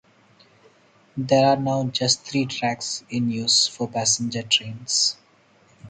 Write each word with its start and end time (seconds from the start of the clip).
There 1.15 1.45
are 1.47 1.57
now 1.61 1.83
just 1.85 2.25
three 2.25 2.47
tracks 2.47 3.03
in 3.11 3.29
use 3.29 3.67
for 3.67 3.87
passenger 3.87 4.41
trains. 4.41 5.15